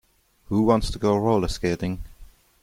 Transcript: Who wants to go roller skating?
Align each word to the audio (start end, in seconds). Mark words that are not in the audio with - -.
Who 0.47 0.63
wants 0.63 0.89
to 0.89 0.97
go 0.97 1.15
roller 1.15 1.47
skating? 1.47 2.03